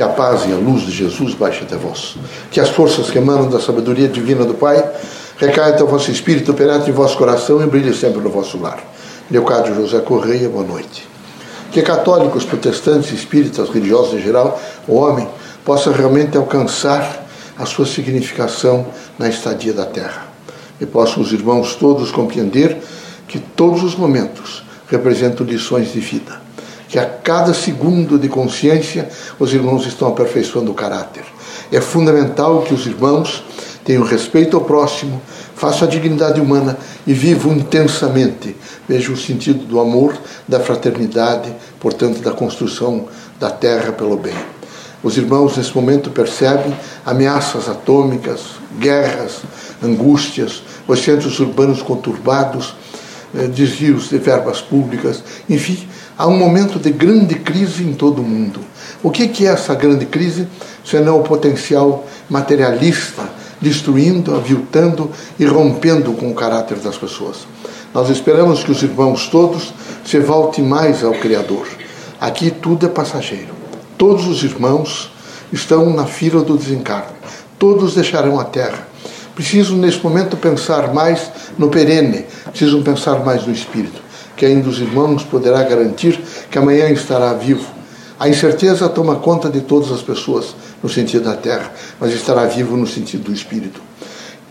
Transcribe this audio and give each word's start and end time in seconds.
Que 0.00 0.04
a 0.04 0.08
paz 0.08 0.46
e 0.48 0.52
a 0.54 0.56
luz 0.56 0.80
de 0.86 0.92
Jesus 0.92 1.34
baixe 1.34 1.62
até 1.62 1.76
vós. 1.76 2.16
Que 2.50 2.58
as 2.58 2.70
forças 2.70 3.10
que 3.10 3.18
emanam 3.18 3.50
da 3.50 3.60
sabedoria 3.60 4.08
divina 4.08 4.46
do 4.46 4.54
Pai 4.54 4.82
recaiam 5.36 5.74
até 5.74 5.84
o 5.84 5.86
vosso 5.86 6.10
espírito, 6.10 6.54
penetre 6.54 6.90
em 6.90 6.94
vosso 6.94 7.18
coração 7.18 7.62
e 7.62 7.66
brilhe 7.66 7.92
sempre 7.92 8.18
no 8.18 8.30
vosso 8.30 8.56
lar. 8.56 8.82
Leocádio 9.30 9.74
José 9.74 10.00
Correia, 10.00 10.48
boa 10.48 10.64
noite. 10.64 11.06
Que 11.70 11.82
católicos, 11.82 12.46
protestantes, 12.46 13.12
espíritas, 13.12 13.68
religiosos 13.68 14.14
em 14.14 14.22
geral, 14.22 14.58
o 14.88 14.94
homem, 14.94 15.28
possa 15.66 15.92
realmente 15.92 16.34
alcançar 16.34 17.26
a 17.58 17.66
sua 17.66 17.84
significação 17.84 18.86
na 19.18 19.28
estadia 19.28 19.74
da 19.74 19.84
terra. 19.84 20.28
E 20.80 20.86
possam 20.86 21.22
os 21.22 21.30
irmãos 21.30 21.74
todos 21.74 22.10
compreender 22.10 22.78
que 23.28 23.38
todos 23.38 23.82
os 23.82 23.94
momentos 23.94 24.64
representam 24.88 25.44
lições 25.44 25.92
de 25.92 26.00
vida 26.00 26.40
que 26.90 26.98
a 26.98 27.06
cada 27.06 27.54
segundo 27.54 28.18
de 28.18 28.28
consciência 28.28 29.08
os 29.38 29.54
irmãos 29.54 29.86
estão 29.86 30.08
aperfeiçoando 30.08 30.72
o 30.72 30.74
caráter. 30.74 31.22
É 31.70 31.80
fundamental 31.80 32.62
que 32.62 32.74
os 32.74 32.84
irmãos 32.84 33.44
tenham 33.84 34.02
respeito 34.02 34.56
ao 34.56 34.64
próximo, 34.64 35.22
façam 35.54 35.86
a 35.86 35.90
dignidade 35.90 36.40
humana 36.40 36.76
e 37.06 37.12
vivam 37.12 37.52
intensamente. 37.52 38.56
Vejam 38.88 39.14
o 39.14 39.16
sentido 39.16 39.64
do 39.64 39.78
amor, 39.78 40.18
da 40.48 40.58
fraternidade, 40.58 41.54
portanto, 41.78 42.20
da 42.20 42.32
construção 42.32 43.06
da 43.38 43.50
terra 43.50 43.92
pelo 43.92 44.16
bem. 44.16 44.34
Os 45.00 45.16
irmãos, 45.16 45.56
nesse 45.56 45.74
momento, 45.74 46.10
percebem 46.10 46.76
ameaças 47.06 47.68
atômicas, 47.68 48.40
guerras, 48.78 49.42
angústias, 49.82 50.62
os 50.88 51.00
centros 51.00 51.38
urbanos 51.38 51.82
conturbados, 51.82 52.74
desvios 53.32 54.08
de 54.08 54.18
verbas 54.18 54.60
públicas, 54.60 55.22
enfim, 55.48 55.88
há 56.18 56.26
um 56.26 56.36
momento 56.36 56.78
de 56.78 56.90
grande 56.90 57.36
crise 57.36 57.84
em 57.84 57.92
todo 57.92 58.20
o 58.20 58.24
mundo. 58.24 58.60
O 59.02 59.10
que 59.10 59.46
é 59.46 59.50
essa 59.50 59.74
grande 59.74 60.06
crise, 60.06 60.48
senão 60.84 61.20
o 61.20 61.22
potencial 61.22 62.06
materialista, 62.28 63.22
destruindo, 63.60 64.34
aviltando 64.34 65.10
e 65.38 65.44
rompendo 65.44 66.12
com 66.12 66.30
o 66.30 66.34
caráter 66.34 66.78
das 66.78 66.96
pessoas? 66.96 67.46
Nós 67.94 68.08
esperamos 68.08 68.62
que 68.62 68.70
os 68.70 68.82
irmãos 68.82 69.28
todos 69.28 69.72
se 70.04 70.18
voltem 70.20 70.64
mais 70.64 71.02
ao 71.02 71.12
Criador. 71.12 71.66
Aqui 72.20 72.50
tudo 72.50 72.86
é 72.86 72.88
passageiro. 72.88 73.54
Todos 73.96 74.26
os 74.26 74.42
irmãos 74.42 75.10
estão 75.52 75.90
na 75.90 76.06
fila 76.06 76.42
do 76.42 76.56
desencarne. 76.56 77.16
Todos 77.58 77.94
deixarão 77.94 78.38
a 78.38 78.44
terra. 78.44 78.89
Precisam, 79.40 79.78
nesse 79.78 80.04
momento, 80.04 80.36
pensar 80.36 80.92
mais 80.92 81.30
no 81.56 81.70
perene, 81.70 82.26
precisam 82.50 82.82
pensar 82.82 83.24
mais 83.24 83.46
no 83.46 83.52
espírito 83.54 84.10
que 84.36 84.44
ainda 84.44 84.68
os 84.68 84.78
irmãos 84.78 85.22
poderá 85.22 85.62
garantir 85.62 86.18
que 86.50 86.58
amanhã 86.58 86.88
estará 86.90 87.32
vivo. 87.34 87.66
A 88.18 88.26
incerteza 88.26 88.88
toma 88.88 89.16
conta 89.16 89.48
de 89.48 89.62
todas 89.62 89.90
as 89.90 90.02
pessoas 90.02 90.54
no 90.82 90.88
sentido 90.88 91.24
da 91.24 91.36
terra, 91.36 91.70
mas 91.98 92.12
estará 92.12 92.44
vivo 92.44 92.74
no 92.74 92.86
sentido 92.86 93.24
do 93.24 93.32
espírito. 93.34 93.80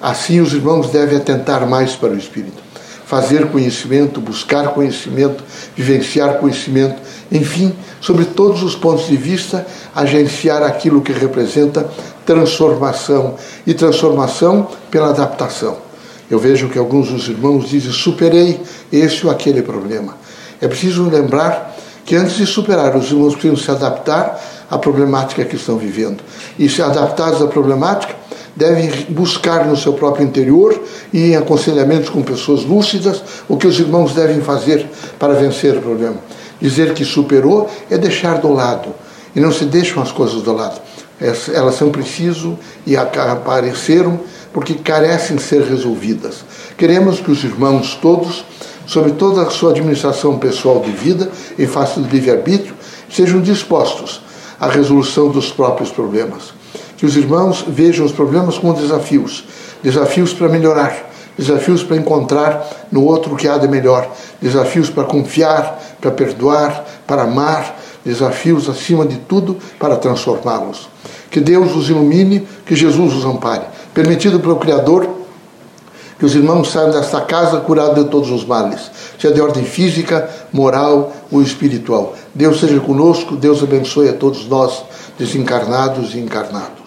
Assim, 0.00 0.40
os 0.40 0.52
irmãos 0.52 0.90
devem 0.90 1.18
atentar 1.18 1.68
mais 1.68 1.94
para 1.94 2.10
o 2.10 2.16
espírito, 2.16 2.62
fazer 3.04 3.46
conhecimento, 3.46 4.20
buscar 4.20 4.68
conhecimento, 4.68 5.42
vivenciar 5.76 6.38
conhecimento, 6.38 7.00
enfim, 7.30 7.74
sobre 8.00 8.24
todos 8.24 8.62
os 8.62 8.74
pontos 8.74 9.06
de 9.06 9.16
vista, 9.16 9.66
agenciar 9.94 10.62
aquilo 10.62 11.00
que 11.00 11.12
representa 11.12 11.88
transformação 12.24 13.34
e 13.66 13.74
transformação 13.74 14.68
pela 14.90 15.10
adaptação. 15.10 15.78
Eu 16.30 16.38
vejo 16.38 16.68
que 16.68 16.78
alguns 16.78 17.08
dos 17.08 17.28
irmãos 17.28 17.68
dizem: 17.68 17.92
superei 17.92 18.60
esse 18.92 19.24
ou 19.24 19.32
aquele 19.32 19.62
problema. 19.62 20.16
É 20.60 20.66
preciso 20.66 21.08
lembrar 21.08 21.76
que 22.04 22.14
antes 22.16 22.36
de 22.36 22.46
superar, 22.46 22.96
os 22.96 23.10
irmãos 23.10 23.34
precisam 23.34 23.56
se 23.56 23.70
adaptar 23.70 24.40
à 24.70 24.78
problemática 24.78 25.44
que 25.44 25.56
estão 25.56 25.76
vivendo. 25.76 26.22
E 26.58 26.68
se 26.68 26.80
adaptados 26.80 27.42
à 27.42 27.46
problemática, 27.46 28.14
devem 28.56 28.90
buscar 29.10 29.66
no 29.66 29.76
seu 29.76 29.92
próprio 29.92 30.24
interior 30.24 30.80
e 31.12 31.32
em 31.32 31.36
aconselhamentos 31.36 32.08
com 32.08 32.22
pessoas 32.22 32.64
lúcidas 32.64 33.22
o 33.48 33.56
que 33.56 33.66
os 33.66 33.78
irmãos 33.78 34.14
devem 34.14 34.40
fazer 34.40 34.88
para 35.18 35.34
vencer 35.34 35.76
o 35.76 35.82
problema. 35.82 36.16
Dizer 36.60 36.94
que 36.94 37.04
superou 37.04 37.70
é 37.90 37.98
deixar 37.98 38.38
do 38.38 38.52
lado. 38.52 38.94
E 39.34 39.40
não 39.40 39.52
se 39.52 39.64
deixam 39.64 40.02
as 40.02 40.10
coisas 40.10 40.42
do 40.42 40.52
lado. 40.52 40.80
Elas 41.52 41.74
são 41.74 41.90
preciso 41.90 42.58
e 42.86 42.96
apareceram 42.96 44.20
porque 44.52 44.74
carecem 44.74 45.36
de 45.36 45.42
ser 45.42 45.62
resolvidas. 45.62 46.44
Queremos 46.76 47.20
que 47.20 47.30
os 47.30 47.44
irmãos 47.44 47.98
todos, 48.00 48.44
sob 48.86 49.12
toda 49.12 49.42
a 49.42 49.50
sua 49.50 49.70
administração 49.70 50.38
pessoal 50.38 50.80
de 50.80 50.90
vida 50.90 51.30
em 51.58 51.66
face 51.66 52.00
do 52.00 52.08
livre-arbítrio, 52.08 52.74
sejam 53.10 53.40
dispostos 53.40 54.22
à 54.58 54.68
resolução 54.68 55.28
dos 55.28 55.50
próprios 55.50 55.90
problemas. 55.90 56.54
Que 56.96 57.04
os 57.04 57.16
irmãos 57.16 57.64
vejam 57.68 58.06
os 58.06 58.12
problemas 58.12 58.56
como 58.56 58.72
desafios 58.72 59.44
desafios 59.82 60.32
para 60.32 60.48
melhorar, 60.48 61.10
desafios 61.38 61.82
para 61.82 61.96
encontrar 61.96 62.66
no 62.90 63.04
outro 63.04 63.34
o 63.34 63.36
que 63.36 63.48
há 63.48 63.58
de 63.58 63.68
melhor, 63.68 64.08
desafios 64.40 64.90
para 64.90 65.04
confiar, 65.04 65.80
para 66.00 66.10
perdoar, 66.10 66.84
para 67.06 67.22
amar, 67.22 67.76
desafios 68.04 68.68
acima 68.68 69.04
de 69.04 69.16
tudo 69.16 69.56
para 69.78 69.96
transformá-los. 69.96 70.88
Que 71.30 71.40
Deus 71.40 71.74
os 71.74 71.90
ilumine, 71.90 72.46
que 72.64 72.74
Jesus 72.74 73.14
os 73.14 73.24
ampare 73.24 73.64
permitido 73.96 74.38
pelo 74.40 74.56
Criador 74.56 75.08
que 76.18 76.26
os 76.26 76.34
irmãos 76.34 76.70
saiam 76.70 76.90
desta 76.90 77.22
casa 77.22 77.60
curados 77.60 78.04
de 78.04 78.10
todos 78.10 78.30
os 78.30 78.44
males, 78.44 78.90
seja 79.18 79.34
de 79.34 79.40
ordem 79.40 79.64
física, 79.64 80.28
moral 80.52 81.12
ou 81.30 81.42
espiritual. 81.42 82.14
Deus 82.34 82.60
seja 82.60 82.78
conosco, 82.80 83.36
Deus 83.36 83.62
abençoe 83.62 84.08
a 84.08 84.14
todos 84.14 84.46
nós, 84.48 84.82
desencarnados 85.18 86.14
e 86.14 86.18
encarnados. 86.18 86.85